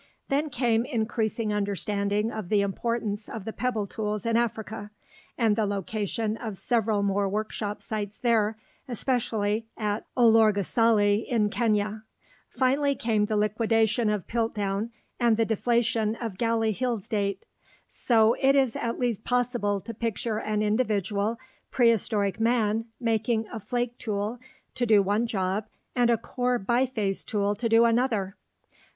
Then 0.29 0.49
came 0.49 0.83
increasing 0.83 1.53
understanding 1.53 2.31
of 2.31 2.49
the 2.49 2.61
importance 2.61 3.29
of 3.29 3.45
the 3.45 3.53
pebble 3.53 3.85
tools 3.85 4.25
in 4.25 4.35
Africa, 4.35 4.89
and 5.37 5.55
the 5.55 5.67
location 5.67 6.37
of 6.37 6.57
several 6.57 7.03
more 7.03 7.29
workshop 7.29 7.83
sites 7.83 8.17
there, 8.17 8.57
especially 8.87 9.67
at 9.77 10.07
Olorgesailie 10.17 11.23
in 11.29 11.51
Kenya. 11.51 12.01
Finally 12.49 12.95
came 12.95 13.25
the 13.25 13.37
liquidation 13.37 14.09
of 14.09 14.25
Piltdown 14.25 14.89
and 15.19 15.37
the 15.37 15.45
deflation 15.45 16.15
of 16.15 16.39
Galley 16.39 16.71
Hill's 16.71 17.07
date. 17.07 17.45
So 17.87 18.33
it 18.41 18.55
is 18.55 18.75
at 18.75 18.99
last 18.99 19.23
possible 19.23 19.79
to 19.81 19.93
picture 19.93 20.39
an 20.39 20.63
individual 20.63 21.37
prehistoric 21.69 22.39
man 22.39 22.85
making 22.99 23.45
a 23.51 23.59
flake 23.59 23.99
tool 23.99 24.39
to 24.73 24.87
do 24.87 25.03
one 25.03 25.27
job 25.27 25.67
and 25.95 26.09
a 26.09 26.17
core 26.17 26.57
biface 26.57 27.23
tool 27.23 27.53
to 27.53 27.69
do 27.69 27.85
another. 27.85 28.35